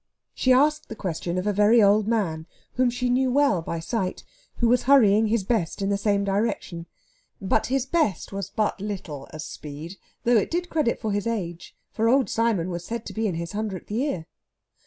[0.33, 4.23] She asked the question of a very old man, whom she knew well by sight,
[4.57, 6.87] who was hurrying his best in the same direction.
[7.39, 11.75] But his best was but little, as speed, though it did credit to his age;
[11.91, 14.25] for old Simon was said to be in his hundredth year.